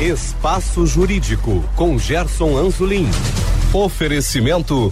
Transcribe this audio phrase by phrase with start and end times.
[0.00, 3.06] Espaço Jurídico com Gerson Anzolin.
[3.70, 4.90] Oferecimento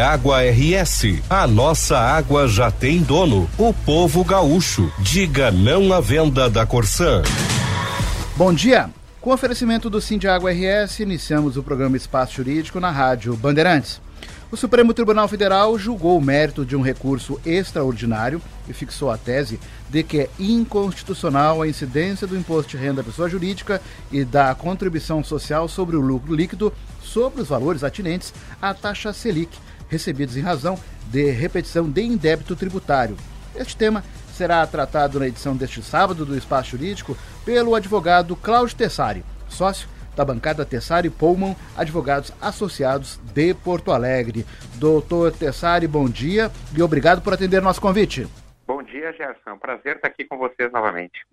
[0.00, 1.20] Água RS.
[1.28, 3.46] A nossa água já tem dono.
[3.58, 4.90] O povo gaúcho.
[5.00, 7.22] Diga não à venda da Corsã.
[8.34, 8.88] Bom dia.
[9.20, 14.00] Com oferecimento do Água RS, iniciamos o programa Espaço Jurídico na Rádio Bandeirantes.
[14.50, 19.60] O Supremo Tribunal Federal julgou o mérito de um recurso extraordinário e fixou a tese
[19.90, 24.54] de que é inconstitucional a incidência do imposto de renda à pessoa jurídica e da
[24.54, 26.72] contribuição social sobre o lucro líquido
[27.02, 29.58] sobre os valores atinentes à taxa Selic,
[29.88, 30.78] recebidos em razão
[31.10, 33.16] de repetição de indébito tributário.
[33.56, 34.04] Este tema
[34.36, 40.24] será tratado na edição deste sábado do Espaço Jurídico pelo advogado Cláudio Tessari, sócio da
[40.24, 44.46] bancada Tessari Pullman, advogados associados de Porto Alegre.
[44.76, 48.28] Doutor Tessari, bom dia e obrigado por atender nosso convite.
[49.00, 49.56] Dia, Gerson.
[49.58, 51.26] Prazer estar aqui com vocês novamente.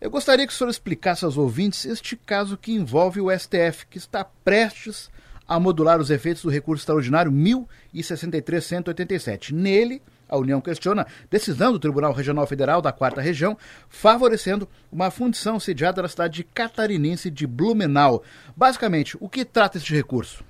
[0.00, 3.98] Eu gostaria que o senhor explicasse aos ouvintes este caso que envolve o STF, que
[3.98, 5.08] está prestes
[5.46, 9.52] a modular os efeitos do recurso extraordinário 1063-187.
[9.52, 13.56] Nele, a União questiona decisão do Tribunal Regional Federal da Quarta Região,
[13.88, 18.24] favorecendo uma fundição sediada na cidade de catarinense de Blumenau.
[18.56, 20.42] Basicamente, o que trata este recurso?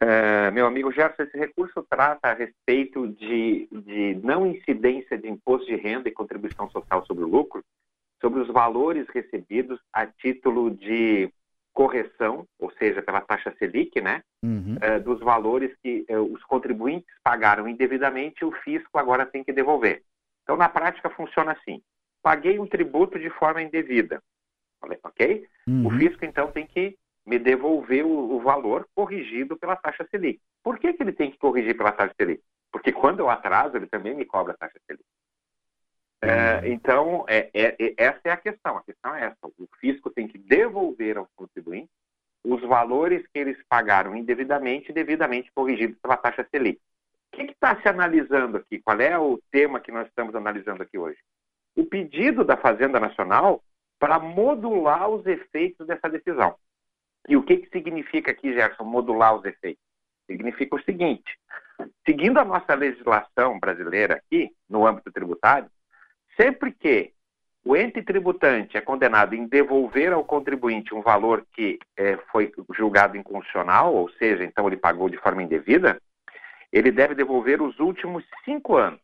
[0.00, 5.66] É, meu amigo Gerson, esse recurso trata a respeito de, de não incidência de imposto
[5.66, 7.64] de renda e contribuição social sobre o lucro
[8.20, 11.32] sobre os valores recebidos a título de
[11.72, 14.76] correção, ou seja, pela taxa Selic, né, uhum.
[14.76, 20.02] uh, dos valores que uh, os contribuintes pagaram indevidamente, o fisco agora tem que devolver.
[20.42, 21.80] Então, na prática, funciona assim:
[22.22, 24.20] paguei um tributo de forma indevida,
[25.04, 25.46] ok?
[25.68, 25.86] Uhum.
[25.86, 26.96] O fisco então tem que
[27.28, 30.40] me devolver o, o, valor corrigido pela taxa Selic.
[30.62, 32.42] Por que, que ele tem que corrigir pela taxa Selic?
[32.72, 35.04] Porque quando eu atraso, ele também me cobra a taxa Selic.
[36.22, 38.78] É, então, é, é, é, essa é a questão.
[38.78, 39.36] A questão é essa.
[39.42, 41.90] O fisco tem que devolver aos contribuintes
[42.42, 46.80] os valores que eles pagaram indevidamente, devidamente corrigidos pela taxa Selic.
[47.30, 48.80] O que está se analisando aqui?
[48.80, 51.18] Qual é o tema que nós estamos analisando aqui hoje?
[51.76, 53.62] O pedido da Fazenda Nacional
[53.98, 56.56] para modular os efeitos dessa decisão.
[57.28, 59.82] E o que, que significa aqui, Gerson, modular os efeitos?
[60.26, 61.38] Significa o seguinte:
[62.06, 65.70] seguindo a nossa legislação brasileira aqui, no âmbito tributário,
[66.40, 67.12] Sempre que
[67.64, 73.16] o ente tributante é condenado em devolver ao contribuinte um valor que é, foi julgado
[73.16, 76.00] inconstitucional, ou seja, então ele pagou de forma indevida,
[76.72, 79.00] ele deve devolver os últimos cinco anos.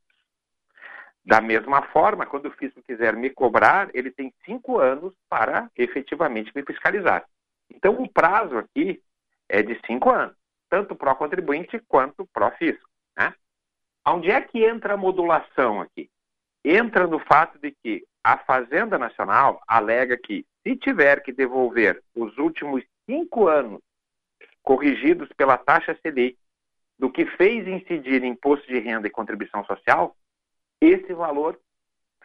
[1.25, 6.53] Da mesma forma, quando o fisco quiser me cobrar, ele tem cinco anos para efetivamente
[6.55, 7.25] me fiscalizar.
[7.85, 9.03] Então, o prazo aqui
[9.47, 10.35] é de cinco anos,
[10.71, 12.89] tanto o contribuinte quanto o fisco.
[13.15, 13.35] Né?
[14.07, 16.09] Onde é que entra a modulação aqui?
[16.65, 22.39] entra no fato de que a Fazenda Nacional alega que, se tiver que devolver os
[22.39, 23.83] últimos cinco anos
[24.63, 26.39] corrigidos pela taxa Selic,
[26.99, 30.17] do que fez incidir imposto de renda e contribuição social,
[30.81, 31.61] esse valor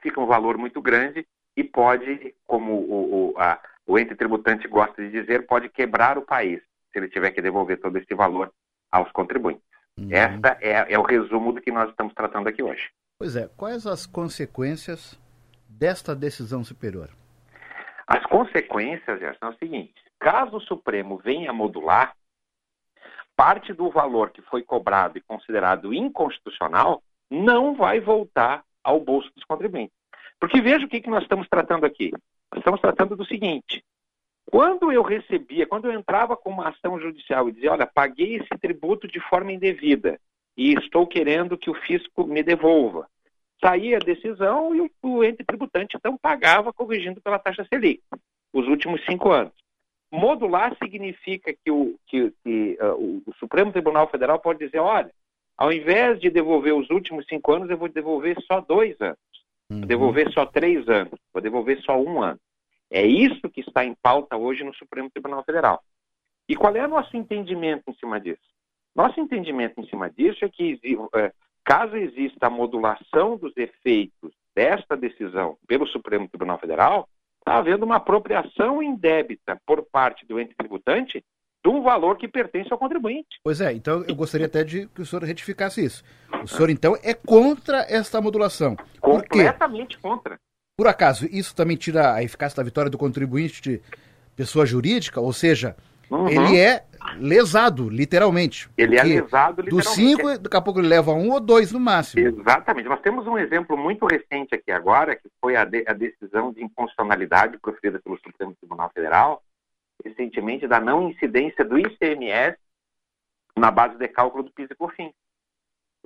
[0.02, 1.28] fica um valor muito grande
[1.58, 6.22] e pode, como o, o, a, o ente tributante gosta de dizer, pode quebrar o
[6.22, 6.62] país
[6.92, 8.54] se ele tiver que devolver todo esse valor
[8.92, 9.64] aos contribuintes.
[9.98, 10.10] Uhum.
[10.12, 12.88] Esta é, é o resumo do que nós estamos tratando aqui hoje.
[13.18, 15.20] Pois é, quais as consequências
[15.68, 17.10] desta decisão superior?
[18.06, 22.16] As consequências são as seguintes: caso o Supremo venha modular,
[23.36, 29.44] parte do valor que foi cobrado e considerado inconstitucional não vai voltar ao bolso dos
[29.46, 29.98] contribuintes.
[30.40, 32.12] Porque veja o que, que nós estamos tratando aqui.
[32.56, 33.84] Estamos tratando do seguinte:
[34.46, 38.58] quando eu recebia, quando eu entrava com uma ação judicial e dizia, olha, paguei esse
[38.60, 40.20] tributo de forma indevida,
[40.58, 43.08] e estou querendo que o fisco me devolva.
[43.62, 48.02] Saía a decisão e o, o ente tributante então pagava corrigindo pela taxa Selic,
[48.54, 49.54] os últimos cinco anos.
[50.12, 55.12] Modular significa que o, que, que, uh, o Supremo Tribunal Federal pode dizer, olha,
[55.56, 59.20] ao invés de devolver os últimos cinco anos, eu vou devolver só dois anos,
[59.70, 59.80] uhum.
[59.80, 62.40] vou devolver só três anos, vou devolver só um ano.
[62.92, 65.82] É isso que está em pauta hoje no Supremo Tribunal Federal.
[66.48, 68.42] E qual é o nosso entendimento em cima disso?
[68.96, 70.80] Nosso entendimento em cima disso é que,
[71.16, 71.32] é,
[71.64, 77.08] caso exista a modulação dos efeitos desta decisão pelo Supremo Tribunal Federal,
[77.38, 81.24] está havendo uma apropriação indébita por parte do ente tributante
[81.64, 83.40] de um valor que pertence ao contribuinte.
[83.44, 86.04] Pois é, então eu gostaria até de que o senhor retificasse isso.
[86.44, 88.78] O senhor, então, é contra esta modulação.
[89.00, 90.40] Completamente contra.
[90.78, 93.82] Por acaso, isso também tira a eficácia da vitória do contribuinte de
[94.36, 95.20] pessoa jurídica?
[95.20, 95.76] Ou seja,
[96.10, 96.28] Uhum.
[96.28, 96.84] Ele é
[97.18, 98.70] lesado, literalmente.
[98.78, 99.70] Ele é lesado, literalmente.
[99.70, 102.26] Dos cinco, daqui a pouco ele leva um ou dois no máximo.
[102.28, 102.90] Exatamente.
[102.90, 106.64] Nós temos um exemplo muito recente aqui agora, que foi a, de, a decisão de
[106.64, 109.44] inconstitucionalidade proferida pelo Supremo Tribunal Federal,
[110.04, 112.58] recentemente da não incidência do ICMS
[113.56, 115.14] na base de cálculo do PIS e COFINS.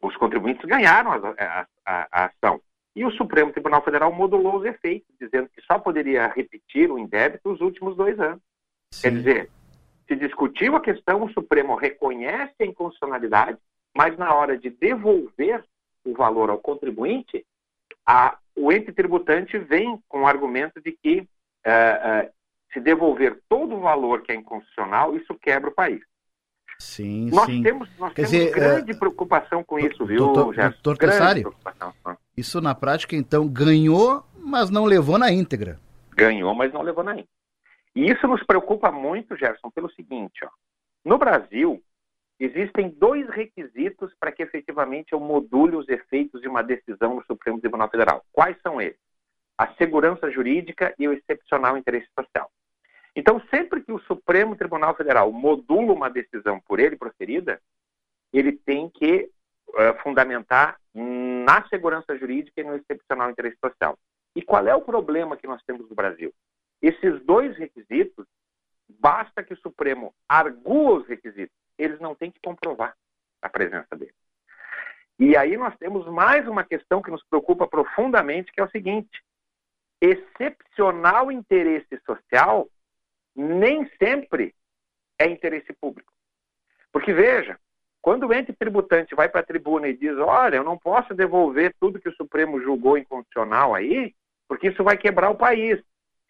[0.01, 2.61] Os contribuintes ganharam a, a, a, a ação.
[2.95, 7.51] E o Supremo Tribunal Federal modulou os efeitos, dizendo que só poderia repetir o indébito
[7.51, 8.41] os últimos dois anos.
[8.91, 9.01] Sim.
[9.01, 9.51] Quer dizer,
[10.07, 13.57] se discutiu a questão, o Supremo reconhece a inconstitucionalidade,
[13.95, 15.63] mas na hora de devolver
[16.05, 17.45] o valor ao contribuinte,
[18.05, 22.33] a, o ente tributante vem com o argumento de que uh, uh,
[22.73, 26.01] se devolver todo o valor que é inconstitucional, isso quebra o país.
[26.79, 27.63] Sim, nós sim.
[27.63, 30.71] Temos, nós Quer temos dizer, grande uh, preocupação com isso, viu, doutor, Gerson?
[30.71, 31.43] Doutor Tessari,
[32.35, 35.79] isso na prática, então, ganhou, mas não levou na íntegra.
[36.15, 37.31] Ganhou, mas não levou na íntegra.
[37.95, 40.49] E isso nos preocupa muito, Gerson, pelo seguinte, ó.
[41.05, 41.81] no Brasil,
[42.39, 47.59] existem dois requisitos para que efetivamente eu module os efeitos de uma decisão do Supremo
[47.59, 48.25] Tribunal Federal.
[48.31, 48.97] Quais são eles?
[49.57, 52.49] A segurança jurídica e o excepcional interesse social.
[53.15, 57.61] Então, sempre que o Supremo Tribunal Federal modula uma decisão por ele proferida,
[58.31, 59.29] ele tem que
[59.69, 63.97] uh, fundamentar na segurança jurídica e no excepcional interesse social.
[64.35, 66.33] E qual é o problema que nós temos no Brasil?
[66.81, 68.25] Esses dois requisitos,
[68.89, 72.95] basta que o Supremo argue os requisitos, eles não têm que comprovar
[73.41, 74.15] a presença deles.
[75.19, 79.23] E aí nós temos mais uma questão que nos preocupa profundamente, que é o seguinte:
[80.01, 82.67] excepcional interesse social
[83.35, 84.53] nem sempre
[85.19, 86.11] é interesse público.
[86.91, 87.57] Porque veja,
[88.01, 91.73] quando o ente tributante vai para a tribuna e diz, olha, eu não posso devolver
[91.79, 94.13] tudo que o Supremo julgou inconstitucional aí,
[94.47, 95.81] porque isso vai quebrar o país.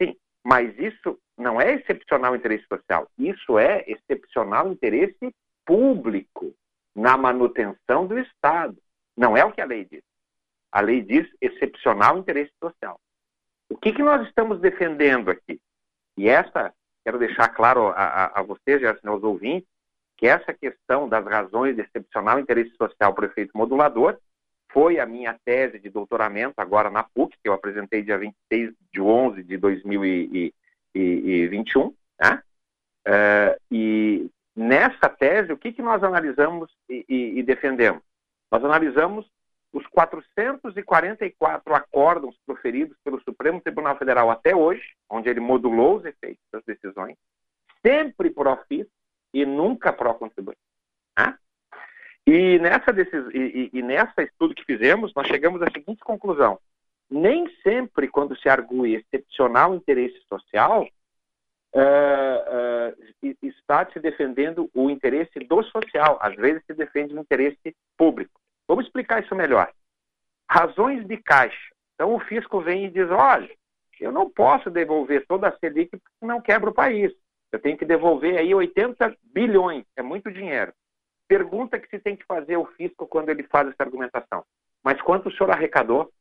[0.01, 5.33] Sim, mas isso não é excepcional interesse social, isso é excepcional interesse
[5.65, 6.53] público
[6.95, 8.77] na manutenção do Estado.
[9.17, 10.03] Não é o que a lei diz.
[10.71, 12.99] A lei diz excepcional interesse social.
[13.69, 15.59] O que, que nós estamos defendendo aqui?
[16.15, 16.73] E essa
[17.03, 19.67] quero deixar claro a, a, a vocês e aos ouvintes
[20.17, 24.17] que essa questão das razões de excepcional interesse social para o efeito modulador
[24.71, 29.01] foi a minha tese de doutoramento agora na PUC, que eu apresentei dia 26 de
[29.01, 31.93] 11 de 2021.
[32.19, 32.43] Né?
[33.07, 38.01] Uh, e nessa tese, o que, que nós analisamos e, e, e defendemos?
[38.51, 39.27] Nós analisamos
[39.73, 46.43] os 444 acórdãos proferidos pelo Supremo Tribunal Federal até hoje, onde ele modulou os efeitos
[46.51, 47.17] das decisões,
[47.81, 48.87] sempre pró-FIS
[49.33, 50.61] e nunca pró-contribuinte.
[51.17, 51.35] Né?
[52.25, 53.25] E, nessa decis...
[53.33, 56.59] e, e, e nessa estudo que fizemos, nós chegamos à seguinte conclusão.
[57.09, 60.87] Nem sempre, quando se argue excepcional interesse social,
[61.75, 66.17] uh, uh, está se defendendo o interesse do social.
[66.21, 68.39] Às vezes se defende o interesse público.
[68.67, 69.71] Vamos explicar isso melhor.
[70.49, 71.73] Razões de caixa.
[71.95, 73.49] Então o fisco vem e diz: olha,
[73.99, 77.11] eu não posso devolver toda a Selic porque não quebra o país.
[77.51, 80.73] Eu tenho que devolver aí 80 bilhões, é muito dinheiro.
[81.27, 84.43] Pergunta que se tem que fazer o fisco quando ele faz essa argumentação.
[84.83, 86.11] Mas quanto o senhor arrecadou?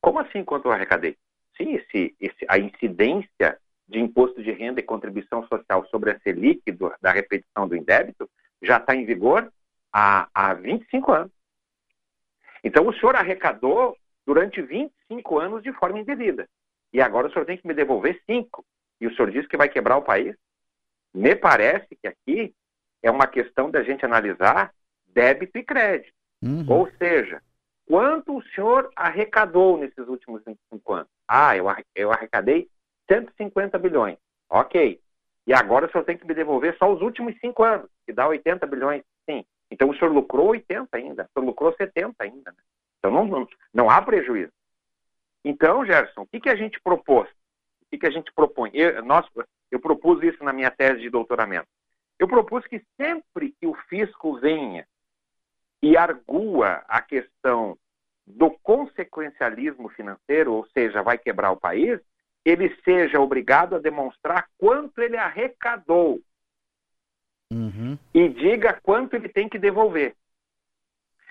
[0.00, 1.16] Como assim quanto eu arrecadei?
[1.56, 6.72] Sim, esse, esse, a incidência de imposto de renda e contribuição social sobre a Selic
[6.72, 8.28] do, da repetição do indébito
[8.60, 9.52] já está em vigor
[9.92, 11.32] há, há 25 anos.
[12.64, 13.96] Então, o senhor arrecadou
[14.26, 16.48] durante 25 anos de forma indevida.
[16.92, 18.64] E agora o senhor tem que me devolver 5.
[19.00, 20.36] E o senhor diz que vai quebrar o país?
[21.12, 22.54] Me parece que aqui
[23.02, 24.72] é uma questão da gente analisar
[25.08, 26.14] débito e crédito.
[26.42, 26.64] Uhum.
[26.68, 27.42] Ou seja,
[27.86, 31.08] quanto o senhor arrecadou nesses últimos 25 anos?
[31.26, 32.68] Ah, eu arrecadei
[33.10, 34.16] 150 bilhões.
[34.48, 35.00] Ok.
[35.46, 38.28] E agora o senhor tem que me devolver só os últimos cinco anos, que dá
[38.28, 39.02] 80 bilhões.
[39.28, 39.44] Sim.
[39.72, 42.50] Então o senhor lucrou 80 ainda, o senhor lucrou 70 ainda.
[42.52, 42.58] Né?
[42.98, 44.52] Então não, não, não, há prejuízo.
[45.42, 47.28] Então, Gerson, o que, que a gente propôs?
[47.28, 48.70] O que, que a gente propõe?
[48.74, 49.26] Eu, nós,
[49.70, 51.66] eu propus isso na minha tese de doutoramento.
[52.18, 54.86] Eu propus que sempre que o fisco venha
[55.82, 57.76] e argua a questão
[58.26, 61.98] do consequencialismo financeiro, ou seja, vai quebrar o país,
[62.44, 66.20] ele seja obrigado a demonstrar quanto ele arrecadou.
[68.14, 70.14] E diga quanto ele tem que devolver.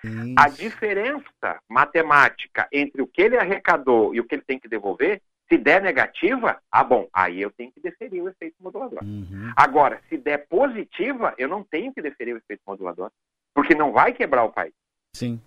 [0.03, 0.35] Isso.
[0.37, 5.21] A diferença matemática entre o que ele arrecadou e o que ele tem que devolver,
[5.47, 9.03] se der negativa, ah, bom, aí eu tenho que deferir o efeito modulador.
[9.03, 9.51] Uhum.
[9.55, 13.11] Agora, se der positiva, eu não tenho que deferir o efeito modulador,
[13.53, 14.73] porque não vai quebrar o país.
[15.13, 15.39] Sim.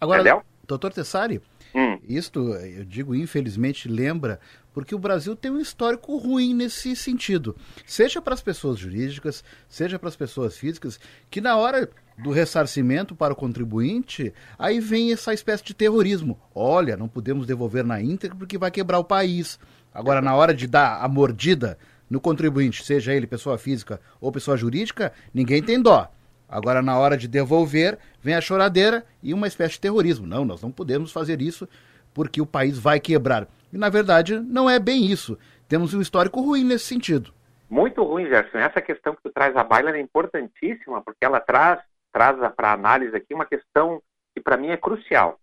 [0.00, 0.42] Agora, Entendeu?
[0.66, 1.40] doutor Tessari,
[1.74, 1.98] hum.
[2.08, 4.40] isto, eu digo infelizmente, lembra
[4.72, 7.54] porque o Brasil tem um histórico ruim nesse sentido.
[7.86, 10.98] Seja para as pessoas jurídicas, seja para as pessoas físicas,
[11.30, 11.88] que na hora
[12.18, 16.38] do ressarcimento para o contribuinte, aí vem essa espécie de terrorismo.
[16.54, 19.58] Olha, não podemos devolver na íntegra porque vai quebrar o país.
[19.92, 24.56] Agora, na hora de dar a mordida no contribuinte, seja ele pessoa física ou pessoa
[24.56, 26.10] jurídica, ninguém tem dó.
[26.52, 30.26] Agora, na hora de devolver, vem a choradeira e uma espécie de terrorismo.
[30.26, 31.66] Não, nós não podemos fazer isso
[32.12, 33.48] porque o país vai quebrar.
[33.72, 35.38] E, na verdade, não é bem isso.
[35.66, 37.32] Temos um histórico ruim nesse sentido.
[37.70, 38.58] Muito ruim, Gerson.
[38.58, 41.80] Essa questão que tu traz à baila é importantíssima, porque ela traz,
[42.12, 44.02] traz para análise aqui uma questão
[44.34, 45.38] que, para mim, é crucial.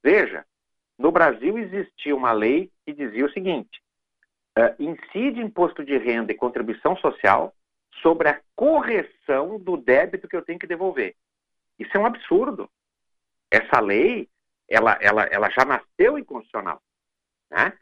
[0.00, 0.44] Veja,
[0.96, 3.82] no Brasil existia uma lei que dizia o seguinte:
[4.56, 7.52] uh, incide imposto de renda e contribuição social
[8.00, 11.14] sobre a correção do débito que eu tenho que devolver.
[11.78, 12.70] Isso é um absurdo.
[13.50, 14.28] Essa lei,
[14.68, 16.80] ela, ela, ela já nasceu inconstitucional.
[17.50, 17.72] Né?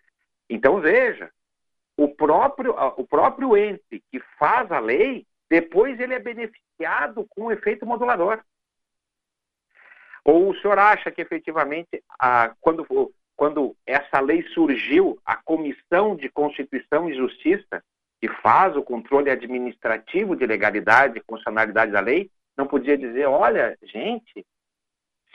[0.49, 1.31] Então, veja,
[1.97, 7.53] o próprio, o próprio ente que faz a lei, depois ele é beneficiado com o
[7.53, 8.43] efeito modulador.
[10.25, 12.87] Ou o senhor acha que efetivamente, a, quando,
[13.37, 17.83] quando essa lei surgiu, a Comissão de Constituição e Justiça
[18.21, 23.79] que faz o controle administrativo de legalidade e funcionalidade da lei, não podia dizer, olha,
[23.83, 24.47] gente,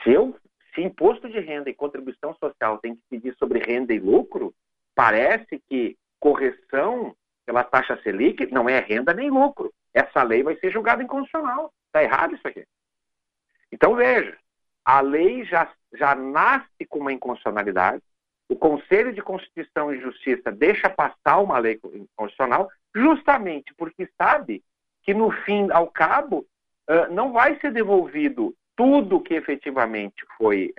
[0.02, 0.36] se, eu,
[0.74, 4.54] se imposto de renda e contribuição social tem que pedir sobre renda e lucro,
[4.94, 7.14] parece que correção
[7.44, 9.72] pela taxa Selic não é renda nem lucro.
[9.92, 11.72] Essa lei vai ser julgada inconstitucional.
[11.86, 12.64] Está errado isso aqui.
[13.72, 14.36] Então, veja,
[14.84, 18.02] a lei já, já nasce com uma inconstitucionalidade,
[18.48, 21.80] o Conselho de Constituição e Justiça deixa passar uma lei
[22.16, 24.62] constitucional justamente porque sabe
[25.02, 26.46] que, no fim ao cabo,
[27.10, 30.72] não vai ser devolvido tudo que efetivamente foi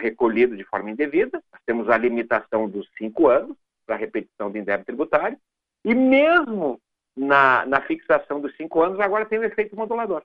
[0.00, 1.42] recolhido de forma indevida.
[1.52, 5.36] Nós temos a limitação dos cinco anos para repetição de débito tributário,
[5.84, 6.80] e mesmo
[7.16, 10.22] na, na fixação dos cinco anos, agora tem o efeito modulador.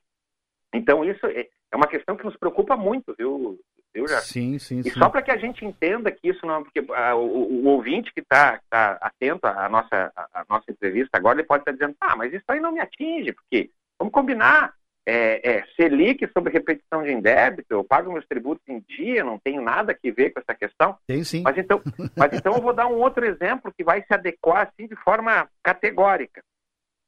[0.74, 3.60] Então, isso é, é uma questão que nos preocupa muito, viu,
[3.96, 4.08] viu?
[4.20, 5.00] Sim, sim, E sim.
[5.00, 6.64] só para que a gente entenda que isso não.
[6.64, 11.40] Porque ah, o, o, ouvinte que está tá atento à nossa, à nossa entrevista agora,
[11.40, 14.74] ele pode estar dizendo, ah, mas isso aí não me atinge, porque vamos combinar.
[15.08, 19.62] É, é, Selic sobre repetição de indébito, eu pago meus tributos em dia, não tenho
[19.62, 20.98] nada que ver com essa questão.
[21.06, 21.44] Tem sim.
[21.44, 21.80] Mas então,
[22.18, 25.48] mas então eu vou dar um outro exemplo que vai se adequar assim de forma
[25.62, 26.42] categórica.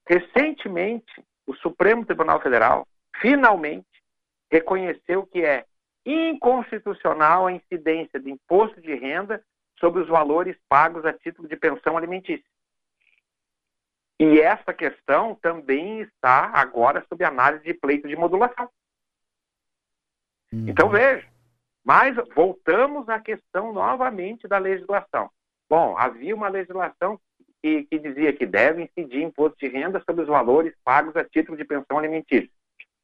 [0.07, 1.11] Recentemente,
[1.47, 2.87] o Supremo Tribunal Federal
[3.19, 3.87] finalmente
[4.51, 5.65] reconheceu que é
[6.07, 9.43] inconstitucional a incidência de imposto de renda
[9.79, 12.45] sobre os valores pagos a título de pensão alimentícia.
[14.19, 18.69] E essa questão também está agora sob análise de pleito de modulação.
[20.51, 20.65] Uhum.
[20.67, 21.27] Então veja,
[21.85, 25.29] mas voltamos à questão novamente da legislação.
[25.69, 27.19] Bom, havia uma legislação
[27.61, 31.57] que, que dizia que deve incidir imposto de renda sobre os valores pagos a título
[31.57, 32.49] de pensão alimentícia.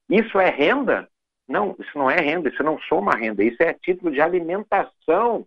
[0.09, 1.09] Isso é renda?
[1.47, 5.45] Não, isso não é renda, isso não soma renda, isso é título de alimentação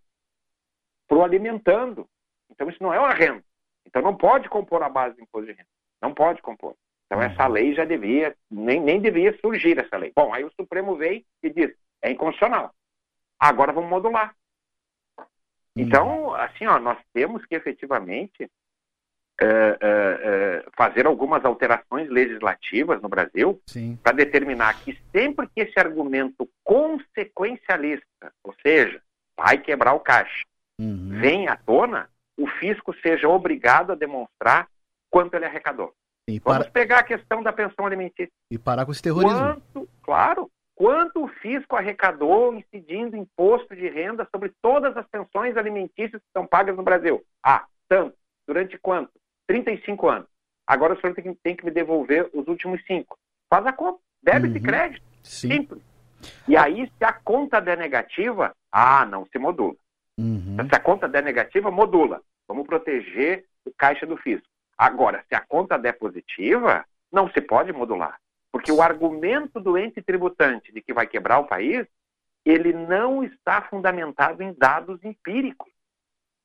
[1.09, 2.09] para o alimentando.
[2.51, 3.43] Então isso não é uma renda.
[3.87, 5.69] Então não pode compor a base do imposto de renda.
[6.01, 6.75] Não pode compor.
[7.07, 10.13] Então essa lei já devia, nem, nem devia surgir essa lei.
[10.15, 12.75] Bom, aí o Supremo veio e diz, é inconstitucional.
[13.39, 14.35] Agora vamos modular.
[15.77, 18.51] Então, assim, ó, nós temos que efetivamente
[19.41, 23.61] é, é, é, fazer algumas alterações legislativas no Brasil
[24.03, 29.01] para determinar que sempre que esse argumento consequencialista, ou seja,
[29.37, 30.43] vai quebrar o caixa,
[30.81, 31.21] uhum.
[31.21, 34.69] vem à tona, o fisco seja obrigado a demonstrar
[35.11, 35.93] quanto ele arrecadou.
[36.29, 36.73] E Vamos para...
[36.73, 38.33] pegar a questão da pensão alimentícia.
[38.51, 39.39] E parar com esse terrorismo.
[39.39, 46.21] Quanto, claro, quanto o fisco arrecadou incidindo imposto de renda sobre todas as pensões alimentícias
[46.23, 47.23] que são pagas no Brasil?
[47.45, 48.17] Ah, tanto.
[48.47, 49.11] Durante quanto?
[49.47, 50.29] 35 anos.
[50.67, 53.19] Agora o senhor tem que, tem que me devolver os últimos cinco.
[53.49, 54.01] Faz a conta.
[54.23, 54.57] Débito Uhum.
[54.57, 55.03] e crédito.
[55.23, 55.51] Sim.
[55.51, 55.83] Simples.
[56.49, 59.77] E aí, se a conta der negativa, ah, não se modula.
[60.19, 60.57] Uhum.
[60.69, 62.21] Se a conta der negativa, modula.
[62.49, 64.49] Vamos proteger o caixa do fisco.
[64.77, 68.19] Agora, se a conta der positiva, não se pode modular.
[68.51, 71.87] Porque o argumento do ente tributante de que vai quebrar o país,
[72.45, 75.71] ele não está fundamentado em dados empíricos.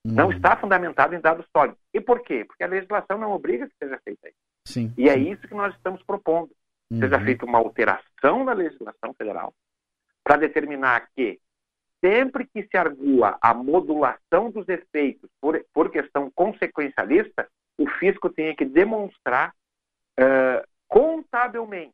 [0.03, 0.31] Não Uhum.
[0.33, 1.79] está fundamentado em dados sólidos.
[1.93, 2.43] E por quê?
[2.45, 4.37] Porque a legislação não obriga que seja feita isso.
[4.65, 4.93] Sim.
[4.97, 6.51] E é isso que nós estamos propondo.
[6.91, 7.23] Seja Uhum.
[7.25, 9.53] feita uma alteração na legislação federal
[10.23, 11.39] para determinar que
[12.03, 18.55] sempre que se argua a modulação dos efeitos por, por questão consequencialista, o fisco tenha
[18.55, 19.53] que demonstrar
[20.19, 21.93] eh, contabilmente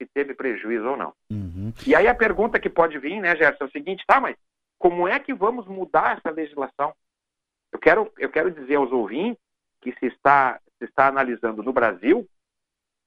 [0.00, 1.12] se teve prejuízo ou não.
[1.30, 1.72] Uhum.
[1.86, 4.36] E aí a pergunta que pode vir, né, Gerson, é o seguinte, tá, mas
[4.78, 6.92] como é que vamos mudar essa legislação?
[7.72, 9.42] Eu quero, eu quero dizer aos ouvintes
[9.80, 12.28] que se está, se está analisando no Brasil,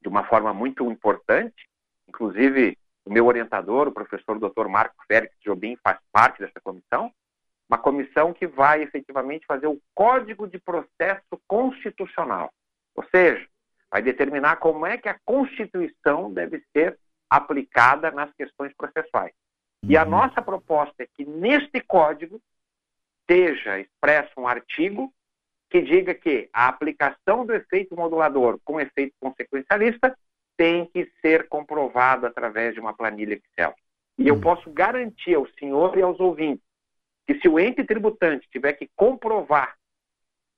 [0.02, 1.68] de uma forma muito importante,
[2.08, 4.68] inclusive o meu orientador, o professor Dr.
[4.68, 7.12] Marco Félix Jobim, faz parte dessa comissão,
[7.68, 12.52] uma comissão que vai efetivamente fazer o Código de Processo Constitucional.
[12.96, 13.48] Ou seja,
[13.90, 16.98] vai determinar como é que a Constituição deve ser
[17.30, 19.34] aplicada nas questões processuais.
[19.84, 20.10] E a uhum.
[20.10, 22.42] nossa proposta é que neste código
[23.30, 25.14] seja expresso um artigo
[25.70, 30.18] que diga que a aplicação do efeito modulador com efeito consequencialista
[30.58, 33.74] tem que ser comprovado através de uma planilha Excel.
[34.18, 34.42] E eu uhum.
[34.42, 36.64] posso garantir ao senhor e aos ouvintes
[37.26, 39.76] que se o ente tributante tiver que comprovar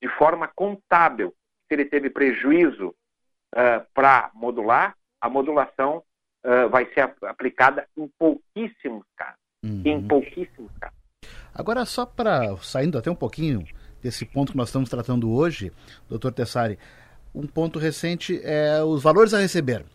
[0.01, 1.34] de forma contábil
[1.67, 6.03] se ele teve prejuízo uh, para modular, a modulação
[6.43, 9.39] uh, vai ser aplicada em pouquíssimos casos.
[9.63, 9.82] Uhum.
[9.86, 11.02] Em pouquíssimos casos.
[11.53, 13.63] Agora, só para, saindo até um pouquinho
[14.01, 15.72] desse ponto que nós estamos tratando hoje,
[16.10, 16.79] doutor Tessari,
[17.33, 19.86] um ponto recente é os valores a receber.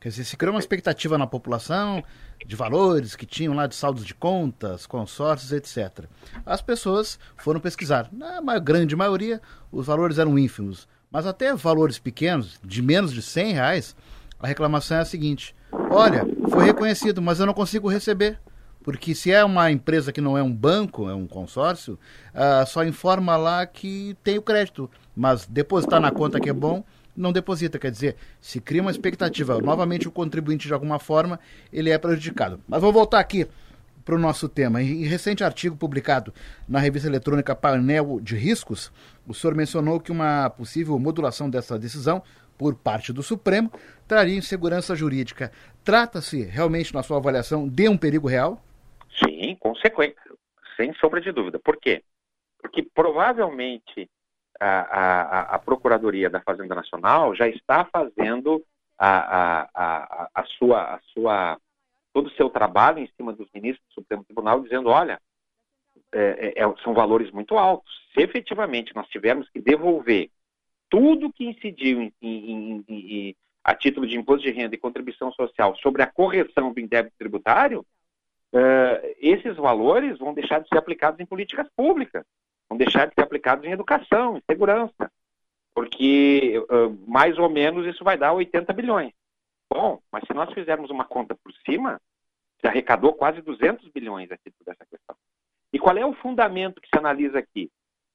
[0.00, 2.02] Quer dizer, se criou uma expectativa na população
[2.44, 6.06] de valores que tinham lá de saldos de contas, consórcios, etc.
[6.44, 8.10] As pessoas foram pesquisar.
[8.10, 9.40] Na grande maioria,
[9.70, 10.88] os valores eram ínfimos.
[11.08, 13.94] Mas até valores pequenos, de menos de 100 reais,
[14.40, 15.54] a reclamação é a seguinte:
[15.90, 18.40] olha, foi reconhecido, mas eu não consigo receber.
[18.82, 21.98] Porque se é uma empresa que não é um banco, é um consórcio,
[22.34, 24.90] uh, só informa lá que tem o crédito.
[25.14, 26.84] Mas depositar na conta que é bom,
[27.16, 27.78] não deposita.
[27.78, 31.38] Quer dizer, se cria uma expectativa, novamente o contribuinte de alguma forma,
[31.72, 32.60] ele é prejudicado.
[32.66, 33.46] Mas vou voltar aqui
[34.04, 34.82] para o nosso tema.
[34.82, 36.32] Em recente artigo publicado
[36.68, 38.90] na revista eletrônica Painel de Riscos,
[39.26, 42.22] o senhor mencionou que uma possível modulação dessa decisão
[42.58, 43.70] por parte do Supremo
[44.06, 45.50] traria insegurança jurídica.
[45.84, 48.62] Trata-se realmente, na sua avaliação, de um perigo real?
[49.18, 50.20] Sim, consequência,
[50.76, 51.58] sem sombra de dúvida.
[51.58, 52.02] Por quê?
[52.60, 54.08] Porque provavelmente
[54.60, 58.64] a, a, a Procuradoria da Fazenda Nacional já está fazendo
[58.98, 61.58] a, a, a, sua, a sua,
[62.12, 65.20] todo o seu trabalho em cima dos ministros do Supremo Tribunal, dizendo, olha,
[66.12, 67.92] é, é, é, são valores muito altos.
[68.14, 70.30] Se efetivamente nós tivermos que devolver
[70.88, 75.74] tudo que incidiu em, em, em, a título de imposto de renda e contribuição social
[75.76, 77.84] sobre a correção do indébito tributário,
[78.52, 82.24] uh, esses valores vão deixar de ser aplicados em políticas públicas,
[82.68, 85.10] vão deixar de ser aplicados em educação, em segurança,
[85.74, 89.12] porque uh, mais ou menos isso vai dar 80 bilhões.
[89.72, 92.00] Bom, mas se nós fizermos uma conta por cima,
[92.60, 95.16] se arrecadou quase 200 bilhões a título dessa questão.
[95.72, 97.70] E qual é o fundamento que se analisa aqui?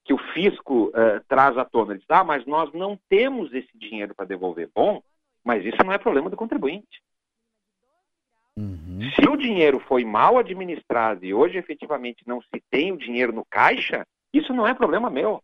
[0.06, 1.94] Que o fisco uh, traz à tona.
[1.94, 4.70] Ele diz, ah, mas nós não temos esse dinheiro para devolver.
[4.74, 5.02] Bom,
[5.44, 7.02] mas isso não é problema do contribuinte.
[8.58, 8.87] Uhum.
[9.16, 13.46] Se o dinheiro foi mal administrado e hoje efetivamente não se tem o dinheiro no
[13.46, 15.44] caixa, isso não é problema meu.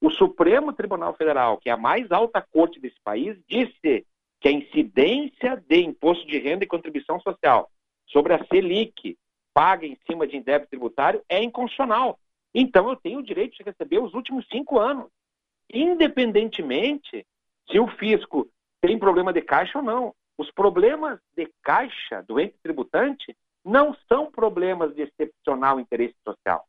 [0.00, 4.06] O Supremo Tribunal Federal, que é a mais alta corte desse país, disse
[4.40, 7.68] que a incidência de imposto de renda e contribuição social
[8.06, 9.18] sobre a Selic
[9.52, 12.18] paga em cima de indébito tributário é inconstitucional.
[12.54, 15.10] Então eu tenho o direito de receber os últimos cinco anos,
[15.72, 17.26] independentemente
[17.68, 18.48] se o fisco
[18.80, 20.14] tem problema de caixa ou não.
[20.38, 26.64] Os problemas de caixa do ente tributante não são problemas de excepcional interesse social.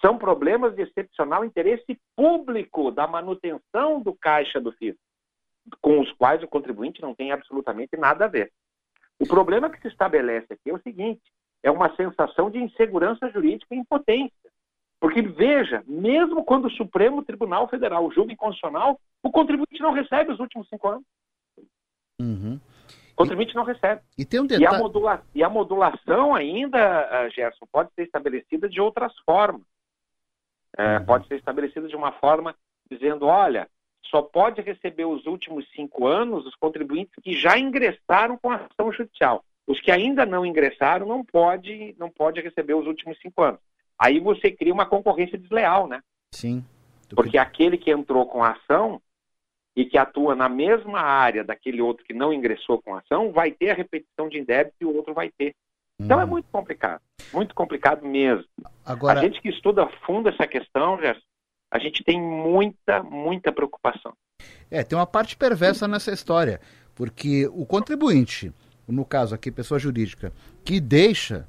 [0.00, 5.00] São problemas de excepcional interesse público da manutenção do caixa do fisco,
[5.80, 8.52] com os quais o contribuinte não tem absolutamente nada a ver.
[9.18, 11.22] O problema que se estabelece aqui é o seguinte:
[11.62, 14.50] é uma sensação de insegurança jurídica e impotência.
[15.00, 20.40] Porque, veja, mesmo quando o Supremo Tribunal Federal julga inconstitucional, o contribuinte não recebe os
[20.40, 21.04] últimos cinco anos.
[22.20, 22.60] Uhum.
[23.14, 24.02] O contribuinte não recebe.
[24.18, 24.64] E, tem um detalhe...
[24.64, 25.22] e, a modula...
[25.34, 29.62] e a modulação ainda, uh, Gerson, pode ser estabelecida de outras formas.
[30.76, 31.06] Uh, uhum.
[31.06, 32.56] Pode ser estabelecida de uma forma
[32.90, 33.68] dizendo, olha,
[34.10, 38.92] só pode receber os últimos cinco anos os contribuintes que já ingressaram com a ação
[38.92, 39.44] judicial.
[39.66, 43.60] Os que ainda não ingressaram não pode, não pode receber os últimos cinco anos.
[43.98, 46.02] Aí você cria uma concorrência desleal, né?
[46.32, 46.64] Sim.
[47.14, 49.00] Porque aquele que entrou com a ação
[49.76, 53.50] e que atua na mesma área daquele outro que não ingressou com a ação, vai
[53.50, 55.54] ter a repetição de indébito e o outro vai ter.
[56.00, 56.28] Então é hum.
[56.28, 57.00] muito complicado,
[57.32, 58.44] muito complicado mesmo.
[58.84, 59.20] Agora...
[59.20, 60.98] A gente que estuda a fundo essa questão,
[61.70, 64.12] a gente tem muita, muita preocupação.
[64.70, 66.60] É, tem uma parte perversa nessa história,
[66.94, 68.52] porque o contribuinte,
[68.86, 70.32] no caso aqui, pessoa jurídica,
[70.64, 71.48] que deixa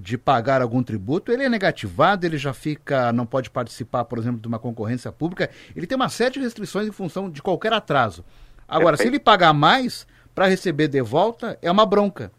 [0.00, 4.40] de pagar algum tributo, ele é negativado, ele já fica, não pode participar, por exemplo,
[4.40, 8.24] de uma concorrência pública, ele tem uma série de restrições em função de qualquer atraso.
[8.68, 9.02] Agora, Perfeito.
[9.02, 12.30] se ele pagar mais para receber de volta, é uma bronca.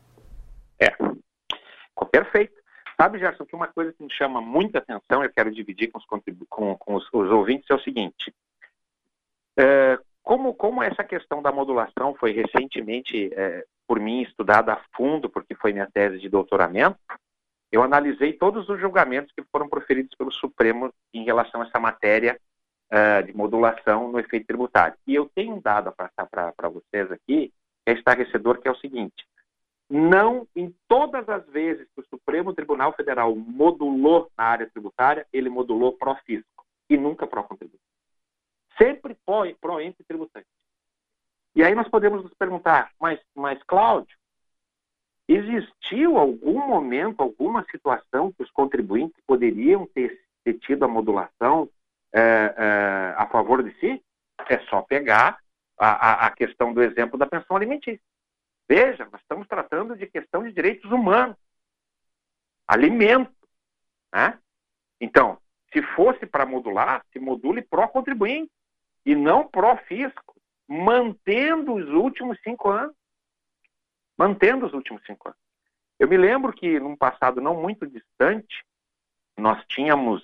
[0.80, 0.92] É.
[2.12, 2.54] Perfeito.
[3.00, 6.06] Sabe, Gerson, que uma coisa que me chama muita atenção, eu quero dividir com os,
[6.06, 8.34] com, com os, os ouvintes, é o seguinte.
[9.58, 15.30] É, como, como essa questão da modulação foi recentemente, é, por mim, estudada a fundo,
[15.30, 16.98] porque foi minha tese de doutoramento,
[17.72, 22.40] eu analisei todos os julgamentos que foram proferidos pelo Supremo em relação a essa matéria
[22.92, 24.96] uh, de modulação no efeito tributário.
[25.08, 27.52] E eu tenho um dado a passar para vocês aqui,
[27.84, 29.26] que é estarrecedor, que é o seguinte,
[29.90, 35.50] não, em todas as vezes que o Supremo Tribunal Federal modulou na área tributária, ele
[35.50, 37.84] modulou pró-fisco e nunca pró-contribuinte.
[38.78, 39.16] Sempre
[39.62, 40.48] pró-ente tributante.
[41.56, 44.16] E aí nós podemos nos perguntar, mas, mas Cláudio,
[45.28, 50.20] existiu algum momento, alguma situação que os contribuintes poderiam ter,
[50.62, 51.70] tido a modulação
[52.12, 52.22] é,
[52.58, 54.04] é, a favor de si?
[54.50, 55.40] É só pegar
[55.78, 58.04] a, a, a questão do exemplo da pensão alimentícia.
[58.68, 61.36] Veja, nós estamos tratando de questão de direitos humanos,
[62.68, 63.32] alimento.
[64.14, 64.40] Né?
[65.00, 65.38] Então,
[65.72, 68.52] se fosse para modular, se module pró-contribuinte
[69.06, 70.33] e não pró-fisco,
[70.68, 72.96] mantendo os últimos cinco anos.
[74.18, 75.40] Mantendo os últimos cinco anos.
[76.00, 78.64] Eu me lembro que, num passado não muito distante,
[79.38, 80.24] nós tínhamos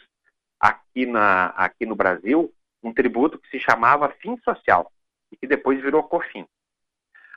[0.59, 4.91] aqui, na, aqui no Brasil um tributo que se chamava FIM Social
[5.31, 6.47] e que depois virou COFIN.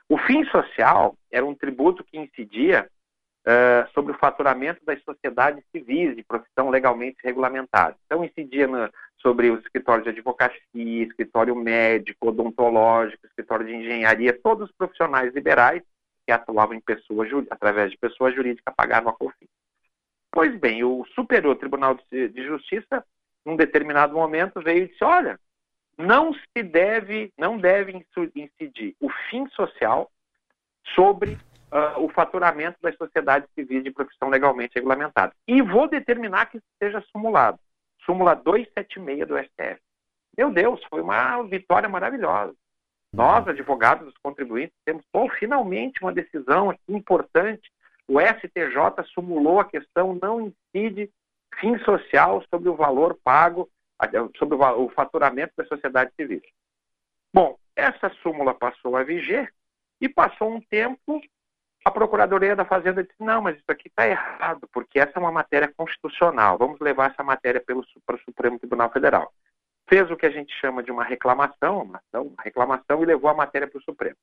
[0.09, 2.89] O fim social era um tributo que incidia
[3.47, 7.95] uh, sobre o faturamento das sociedades civis de profissão legalmente regulamentada.
[8.05, 8.91] Então, incidia na,
[9.23, 15.81] sobre o escritório de advocacia, escritório médico, odontológico, escritório de engenharia, todos os profissionais liberais
[16.25, 19.49] que atuavam em pessoa, através de pessoa jurídica pagavam a COFINS.
[20.29, 23.05] Pois bem, o Superior Tribunal de Justiça,
[23.45, 25.39] num determinado momento, veio e disse: olha,
[25.97, 28.05] não se deve, não deve
[28.35, 30.11] incidir o fim social
[30.95, 31.37] sobre
[31.71, 35.33] uh, o faturamento das sociedades civis de profissão legalmente regulamentada.
[35.47, 37.59] E vou determinar que seja simulado.
[38.05, 39.81] Súmula 276 do STF.
[40.37, 42.55] Meu Deus, foi uma vitória maravilhosa.
[43.13, 45.05] Nós, advogados dos contribuintes, temos
[45.37, 47.71] finalmente uma decisão importante.
[48.07, 51.11] O STJ sumulou a questão, não incide
[51.59, 53.69] fim social sobre o valor pago
[54.37, 56.41] sobre o faturamento da sociedade civil.
[57.33, 59.53] Bom, essa súmula passou a viger
[60.01, 61.21] e passou um tempo,
[61.85, 65.31] a Procuradoria da Fazenda disse, não, mas isso aqui está errado, porque essa é uma
[65.31, 69.33] matéria constitucional, vamos levar essa matéria pelo, para o Supremo Tribunal Federal.
[69.89, 73.29] Fez o que a gente chama de uma reclamação, uma, ação, uma reclamação e levou
[73.29, 74.15] a matéria para o Supremo.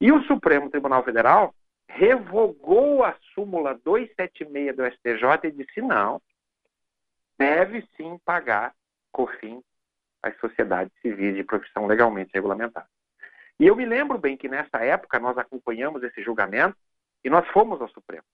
[0.00, 1.54] E o Supremo Tribunal Federal
[1.88, 6.20] revogou a súmula 276 do STJ e disse, não,
[7.38, 8.74] deve sim pagar
[9.10, 9.62] COFIN
[10.22, 12.86] às sociedades civis de profissão legalmente regulamentada.
[13.60, 16.76] E eu me lembro bem que nessa época nós acompanhamos esse julgamento
[17.24, 18.24] e nós fomos ao Supremo.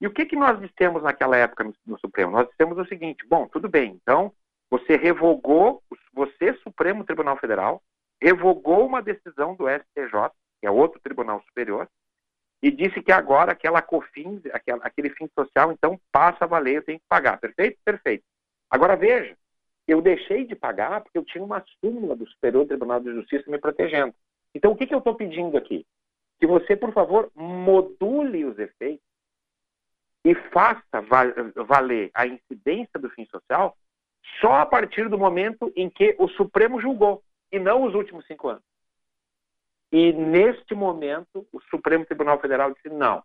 [0.00, 2.32] E o que, que nós dissemos naquela época no, no Supremo?
[2.32, 4.32] Nós dissemos o seguinte: bom, tudo bem, então
[4.70, 7.82] você revogou, você, Supremo Tribunal Federal,
[8.22, 10.30] revogou uma decisão do STJ,
[10.60, 11.88] que é outro tribunal superior,
[12.62, 16.84] e disse que agora aquela COFINS, aquela, aquele fim social, então passa a valer, eu
[16.84, 17.38] tenho que pagar.
[17.38, 17.78] Perfeito?
[17.84, 18.22] Perfeito.
[18.70, 19.36] Agora veja,
[19.88, 23.58] eu deixei de pagar porque eu tinha uma súmula do Superior Tribunal de Justiça me
[23.58, 24.14] protegendo.
[24.54, 25.86] Então, o que, que eu estou pedindo aqui?
[26.38, 29.04] Que você, por favor, module os efeitos
[30.24, 31.00] e faça
[31.66, 33.76] valer a incidência do fim social
[34.40, 38.48] só a partir do momento em que o Supremo julgou, e não os últimos cinco
[38.48, 38.62] anos.
[39.92, 43.22] E neste momento, o Supremo Tribunal Federal disse: não.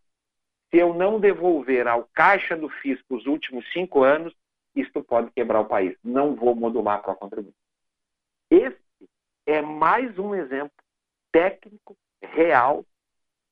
[0.70, 4.34] Se eu não devolver ao Caixa do Fisco os últimos cinco anos,
[4.76, 5.96] isto pode quebrar o país.
[6.04, 7.56] Não vou modular para contribuinte.
[8.50, 8.82] Esse
[9.46, 10.75] é mais um exemplo
[11.36, 12.86] técnico, real,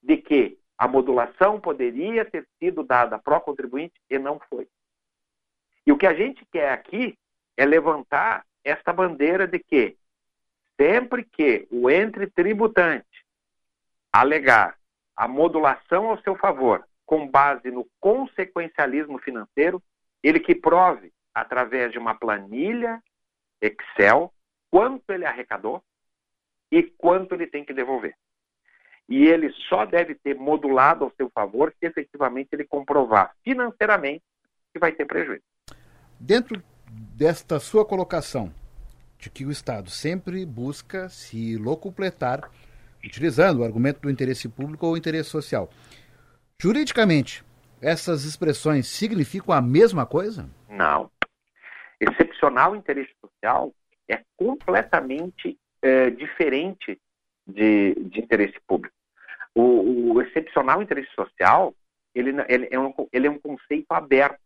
[0.02, 4.69] de que a modulação poderia ter sido dada o contribuinte e não foi.
[5.86, 7.19] E o que a gente quer aqui
[7.58, 9.98] é levantar esta bandeira de que
[10.80, 13.26] sempre que o entre tributante
[14.13, 14.80] alegar
[15.13, 19.84] a modulação ao seu favor com base no consequencialismo financeiro,
[20.24, 23.04] ele que prove, através de uma planilha
[23.62, 24.34] Excel,
[24.72, 25.84] quanto ele arrecadou
[26.74, 28.16] e quanto ele tem que devolver.
[29.08, 34.24] E ele só deve ter modulado ao seu favor se efetivamente ele comprovar financeiramente
[34.74, 35.44] que vai ter prejuízo.
[36.20, 38.52] Dentro desta sua colocação,
[39.20, 42.50] de que o Estado sempre busca se locupletar,
[43.06, 45.70] utilizando o argumento do interesse público ou interesse social.
[46.60, 47.44] Juridicamente,
[47.82, 50.50] essas expressões significam a mesma coisa?
[50.68, 51.12] Não.
[52.00, 53.72] Excepcional interesse social
[54.10, 57.00] é completamente é, diferente
[57.46, 58.96] de, de, interesse público.
[59.54, 61.76] O, o, excepcional interesse social
[62.15, 64.39] ele, ele, é um, ele é um conceito aberto,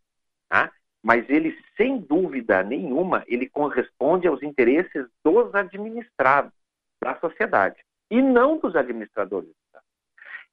[0.48, 0.70] tá?
[1.02, 6.52] mas ele, sem dúvida nenhuma, ele corresponde aos interesses dos administrados
[7.00, 7.78] da sociedade
[8.10, 9.50] e não dos administradores.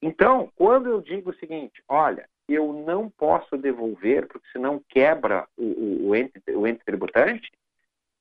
[0.01, 5.63] Então, quando eu digo o seguinte, olha, eu não posso devolver, porque senão quebra o,
[5.63, 7.51] o, o, ente, o ente tributante,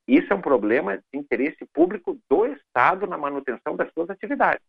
[0.06, 4.64] Isso é um problema de interesse público do Estado na manutenção das suas atividades.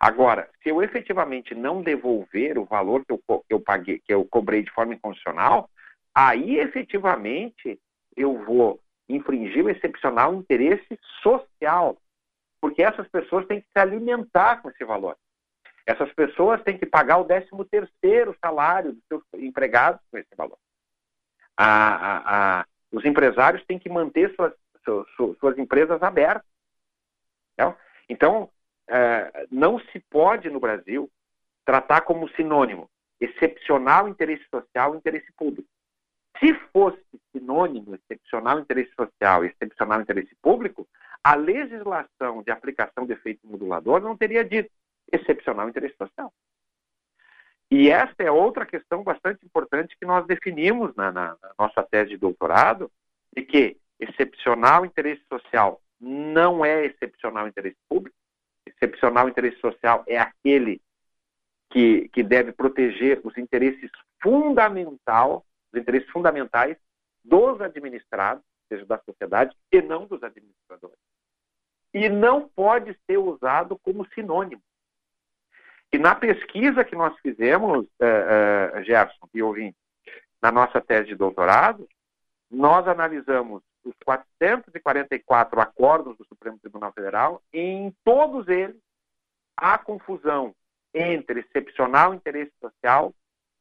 [0.00, 4.24] Agora, se eu efetivamente não devolver o valor que eu, que eu paguei, que eu
[4.24, 5.68] cobrei de forma incondicional,
[6.14, 7.80] aí efetivamente
[8.16, 11.96] eu vou infringir o excepcional interesse social,
[12.60, 15.16] porque essas pessoas têm que se alimentar com esse valor.
[15.86, 20.58] Essas pessoas têm que pagar o 13 terceiro salário dos seus empregados com esse valor.
[21.56, 24.52] A, a, a, os empresários têm que manter suas,
[24.84, 26.46] suas, suas empresas abertas.
[27.54, 27.76] Então,
[28.08, 28.50] então
[28.88, 31.10] é, não se pode no Brasil
[31.64, 32.88] tratar como sinônimo
[33.20, 35.68] excepcional interesse social e interesse público.
[36.38, 40.88] Se fosse sinônimo excepcional interesse social e excepcional interesse público,
[41.22, 44.70] a legislação de aplicação de efeito modulador não teria dito
[45.12, 46.32] excepcional interesse social.
[47.70, 52.10] E esta é outra questão bastante importante que nós definimos na, na, na nossa tese
[52.10, 52.90] de doutorado,
[53.34, 58.16] de que excepcional interesse social não é excepcional interesse público,
[58.66, 60.80] excepcional interesse social é aquele
[61.70, 63.90] que, que deve proteger os interesses
[64.22, 66.76] fundamental, os interesses fundamentais
[67.24, 70.98] dos administrados, seja da sociedade, e não dos administradores.
[71.92, 74.62] E não pode ser usado como sinônimo.
[75.92, 79.76] E na pesquisa que nós fizemos, uh, uh, Gerson e ouvinte,
[80.40, 81.88] na nossa tese de doutorado,
[82.50, 88.76] nós analisamos os 444 acordos do Supremo Tribunal Federal e em todos eles
[89.56, 90.54] há confusão
[90.94, 93.14] entre excepcional interesse social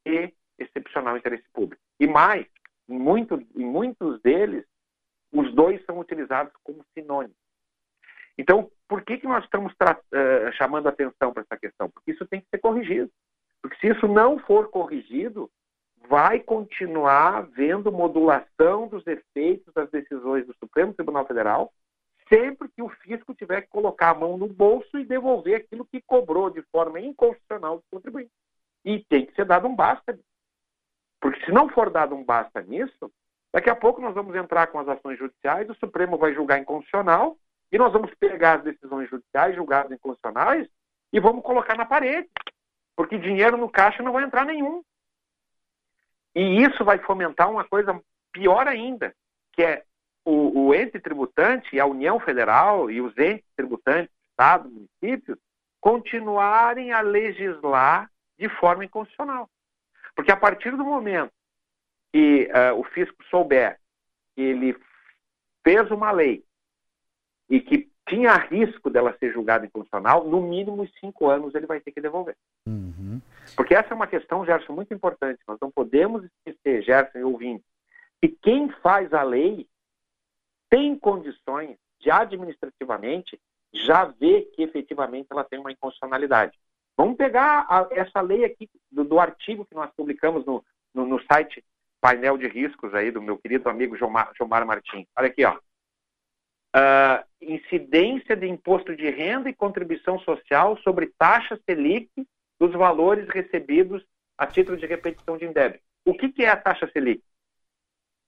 [0.05, 1.81] e excepcional interesse público.
[1.99, 2.45] E mais,
[2.87, 4.65] em, muito, em muitos deles,
[5.31, 7.35] os dois são utilizados como sinônimos.
[8.37, 11.89] Então, por que, que nós estamos uh, chamando atenção para essa questão?
[11.89, 13.11] Porque isso tem que ser corrigido.
[13.61, 15.49] Porque se isso não for corrigido,
[16.07, 21.73] vai continuar havendo modulação dos efeitos das decisões do Supremo Tribunal Federal,
[22.31, 26.01] sempre que o fisco tiver que colocar a mão no bolso e devolver aquilo que
[26.01, 28.31] cobrou de forma inconstitucional do contribuinte.
[28.85, 30.23] E tem que ser dado um basta nisso.
[31.19, 33.11] Porque se não for dado um basta nisso,
[33.51, 37.35] daqui a pouco nós vamos entrar com as ações judiciais, o Supremo vai julgar inconstitucional
[37.71, 40.67] e nós vamos pegar as decisões judiciais julgadas inconstitucionais
[41.11, 42.29] e vamos colocar na parede.
[42.95, 44.81] Porque dinheiro no caixa não vai entrar nenhum.
[46.33, 47.99] E isso vai fomentar uma coisa
[48.31, 49.13] pior ainda,
[49.53, 49.83] que é
[50.23, 55.37] o, o ente tributante, a União Federal e os entes tributantes, Estado, municípios,
[55.79, 59.49] continuarem a legislar de forma inconstitucional.
[60.15, 61.31] Porque a partir do momento
[62.13, 63.79] que uh, o fisco souber
[64.35, 64.77] que ele
[65.63, 66.43] fez uma lei
[67.49, 71.91] e que tinha risco dela ser julgada inconstitucional, no mínimo cinco anos ele vai ter
[71.91, 72.35] que devolver.
[72.65, 73.21] Uhum.
[73.55, 75.39] Porque essa é uma questão, Gerson, muito importante.
[75.47, 77.63] Nós não podemos esquecer, Gerson e ouvinte,
[78.21, 79.67] que quem faz a lei
[80.69, 83.39] tem condições de administrativamente
[83.73, 86.57] já ver que efetivamente ela tem uma inconstitucionalidade.
[86.95, 91.21] Vamos pegar a, essa lei aqui do, do, artigo que nós publicamos no, no, no,
[91.23, 91.63] site
[92.01, 95.05] painel de riscos aí do meu querido amigo Jomar, Jomar Martins.
[95.15, 95.57] Olha aqui, ó
[96.75, 102.09] uh, incidência de imposto de renda e contribuição social sobre taxa Selic
[102.59, 104.03] dos valores recebidos
[104.37, 105.83] a título de repetição de indébito.
[106.05, 107.21] O que, que é a taxa Selic?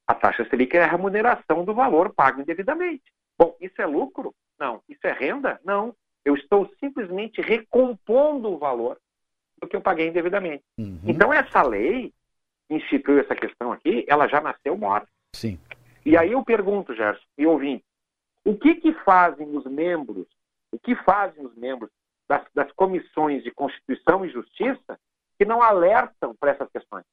[0.08, 3.04] A taxa Selic é a remuneração do valor pago indevidamente.
[3.38, 4.34] Bom, isso é lucro?
[4.60, 4.82] Não.
[4.90, 5.60] Isso é renda?
[5.64, 5.96] Não.
[6.26, 9.00] Eu estou simplesmente recompondo o valor
[9.62, 10.64] do que eu paguei indevidamente.
[10.78, 11.00] Uhum.
[11.06, 12.14] Então, essa lei
[12.70, 15.08] instituiu essa questão aqui, ela já nasceu morta.
[15.36, 15.60] Sim.
[16.06, 17.84] E aí eu pergunto, Gerson, e ouvinte,
[18.50, 20.26] o que, que fazem os membros,
[20.72, 21.92] o que fazem os membros
[22.28, 25.00] das, das comissões de Constituição e Justiça
[25.38, 27.06] que não alertam para essas questões?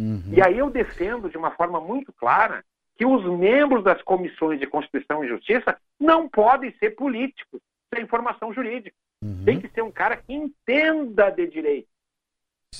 [0.00, 0.32] Uhum.
[0.32, 2.64] E aí eu defendo de uma forma muito clara
[2.96, 7.60] que os membros das comissões de Constituição e Justiça não podem ser políticos
[7.94, 8.96] sem formação jurídica.
[9.22, 9.44] Uhum.
[9.44, 11.88] Tem que ser um cara que entenda de direito,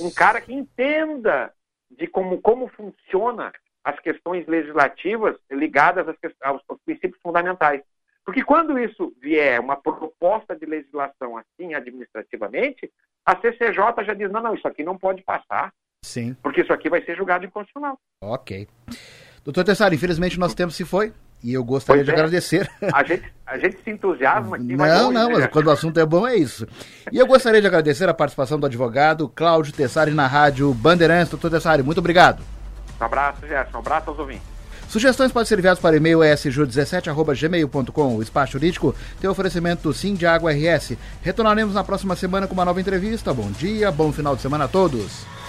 [0.00, 1.54] um cara que entenda
[1.88, 3.52] de como, como funciona
[3.84, 6.06] as questões legislativas ligadas
[6.42, 7.82] aos, aos, princípios fundamentais.
[8.24, 12.90] Porque quando isso vier uma proposta de legislação assim administrativamente,
[13.24, 15.72] a CCJ já diz, não, não, isso aqui não pode passar.
[16.04, 16.34] Sim.
[16.42, 17.98] Porque isso aqui vai ser julgado inconstitucional.
[18.22, 18.68] Ok.
[19.44, 21.12] Doutor Tessaro, infelizmente o nosso tempo se foi.
[21.42, 22.14] E eu gostaria pois de é.
[22.14, 22.70] agradecer.
[22.92, 24.76] A gente, a gente se entusiasma aqui.
[24.76, 26.66] Não, não, mas quando o assunto é bom é isso.
[27.10, 31.30] E eu gostaria de agradecer a participação do advogado Cláudio Tessari na rádio Bandeirantes.
[31.30, 32.59] Doutor Tessari, muito obrigado.
[33.00, 33.76] Um abraço, Gerson.
[33.76, 34.60] Um abraço aos ouvintes.
[34.88, 38.16] Sugestões podem ser enviadas para e-mail sju17.gmail.com.
[38.16, 40.96] O Espaço Jurídico tem oferecimento Sim de Água RS.
[41.22, 43.32] Retornaremos na próxima semana com uma nova entrevista.
[43.32, 45.39] Bom dia, bom final de semana a todos.